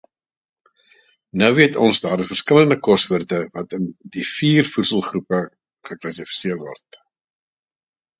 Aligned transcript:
Nou 1.41 1.49
weet 1.55 1.75
ons 1.75 1.99
daar 1.99 2.19
is 2.19 2.25
verskillende 2.31 2.77
kossoorte 2.85 3.41
wat 3.57 3.75
in 3.79 3.85
die 4.15 4.23
vier 4.29 4.65
voedselgroepe 4.71 5.43
geklassifiseer 5.91 6.57
word. 6.65 6.99